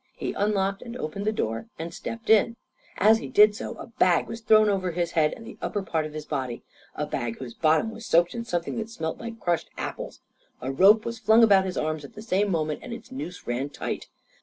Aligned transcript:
He 0.15 0.33
unlocked 0.33 0.81
and 0.81 0.97
opened 0.97 1.25
the 1.27 1.31
door 1.31 1.67
and 1.77 1.93
stepped 1.93 2.31
in. 2.31 2.55
As 2.97 3.19
he 3.19 3.27
did 3.27 3.53
so 3.55 3.75
a 3.77 3.85
bag 3.85 4.25
was 4.25 4.41
thrown 4.41 4.67
over 4.67 4.93
his 4.93 5.11
head, 5.11 5.31
and 5.33 5.45
the 5.45 5.59
upper 5.61 5.83
part 5.83 6.07
of 6.07 6.13
his 6.13 6.25
body 6.25 6.63
a 6.95 7.05
bag 7.05 7.37
whose 7.37 7.53
bottom 7.53 7.91
was 7.91 8.07
soaked 8.07 8.33
in 8.33 8.43
something 8.43 8.77
that 8.77 8.89
smelt 8.89 9.19
like 9.19 9.39
crushed 9.39 9.69
apples. 9.77 10.21
A 10.59 10.71
rope 10.71 11.05
was 11.05 11.19
flung 11.19 11.43
about 11.43 11.65
his 11.65 11.77
arms 11.77 12.03
at 12.03 12.15
the 12.15 12.23
same 12.23 12.49
moment 12.49 12.79
and 12.81 12.93
its 12.93 13.11
noose 13.11 13.45
ran 13.45 13.69
tight. 13.69 14.07